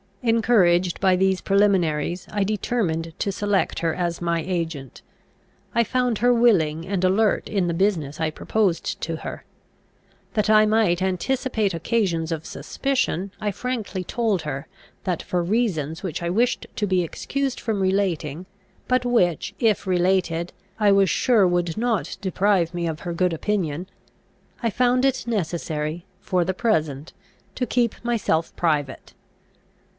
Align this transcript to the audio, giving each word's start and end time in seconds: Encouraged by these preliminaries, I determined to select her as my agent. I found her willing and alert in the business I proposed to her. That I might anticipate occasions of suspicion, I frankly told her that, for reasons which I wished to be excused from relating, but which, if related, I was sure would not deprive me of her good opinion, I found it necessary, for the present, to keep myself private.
Encouraged 0.23 0.99
by 0.99 1.15
these 1.15 1.41
preliminaries, 1.41 2.27
I 2.31 2.43
determined 2.43 3.13
to 3.19 3.31
select 3.31 3.79
her 3.79 3.93
as 3.93 4.21
my 4.21 4.41
agent. 4.45 5.01
I 5.75 5.83
found 5.83 6.19
her 6.19 6.33
willing 6.33 6.87
and 6.87 7.03
alert 7.03 7.49
in 7.49 7.67
the 7.67 7.73
business 7.73 8.19
I 8.19 8.29
proposed 8.31 8.99
to 9.01 9.17
her. 9.17 9.43
That 10.33 10.49
I 10.49 10.65
might 10.67 11.03
anticipate 11.03 11.75
occasions 11.75 12.31
of 12.31 12.45
suspicion, 12.45 13.31
I 13.39 13.49
frankly 13.51 14.03
told 14.03 14.43
her 14.43 14.67
that, 15.05 15.21
for 15.21 15.43
reasons 15.43 16.01
which 16.01 16.21
I 16.23 16.29
wished 16.31 16.65
to 16.77 16.87
be 16.87 17.03
excused 17.03 17.59
from 17.59 17.79
relating, 17.79 18.47
but 18.87 19.05
which, 19.05 19.53
if 19.59 19.85
related, 19.87 20.51
I 20.79 20.91
was 20.91 21.09
sure 21.11 21.47
would 21.47 21.77
not 21.77 22.17
deprive 22.21 22.73
me 22.75 22.87
of 22.87 23.01
her 23.01 23.13
good 23.13 23.33
opinion, 23.33 23.87
I 24.63 24.69
found 24.71 25.05
it 25.05 25.25
necessary, 25.27 26.05
for 26.19 26.43
the 26.43 26.55
present, 26.55 27.13
to 27.55 27.67
keep 27.67 28.03
myself 28.03 28.55
private. 28.55 29.13